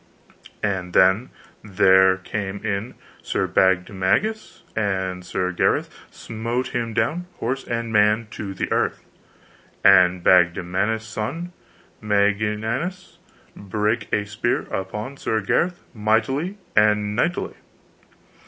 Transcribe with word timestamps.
And 0.63 0.93
then 0.93 1.29
there 1.63 2.17
came 2.17 2.57
in 2.65 2.95
Sir 3.21 3.47
Bagdemagus, 3.47 4.63
and 4.75 5.23
Sir 5.23 5.51
Gareth 5.51 5.93
smote 6.09 6.69
him 6.69 6.95
down 6.95 7.27
horse 7.37 7.67
and 7.67 7.93
man 7.93 8.25
to 8.31 8.55
the 8.55 8.71
earth. 8.71 9.03
And 9.83 10.23
Bagdemagus's 10.23 11.05
son 11.07 11.51
Meliganus 12.01 13.19
brake 13.55 14.11
a 14.11 14.25
spear 14.25 14.61
upon 14.73 15.17
Sir 15.17 15.39
Gareth 15.39 15.83
mightily 15.93 16.57
and 16.75 17.15
knightly. 17.15 17.53